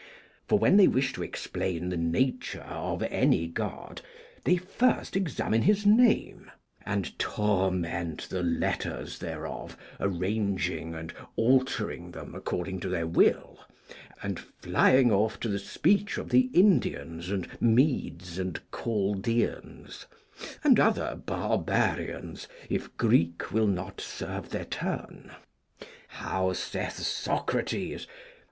[0.47, 4.01] For, when they wish to explain the nature of any God,
[4.45, 6.49] they first examine his name,
[6.87, 13.59] and torment the letters thereof, arranging and altering them according to their will,
[14.23, 20.07] and flying off to the speech of the Indians and Medes and Chaldeans,
[20.63, 25.29] and other Barbarians, if Greek will not serve their turn.
[26.07, 28.07] How saith Socrates?